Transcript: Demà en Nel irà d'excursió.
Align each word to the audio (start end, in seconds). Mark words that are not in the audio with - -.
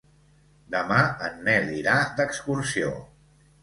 Demà 0.75 0.97
en 1.29 1.39
Nel 1.51 1.71
irà 1.83 2.01
d'excursió. 2.19 2.95